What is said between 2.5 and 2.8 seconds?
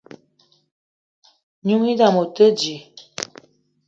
dji.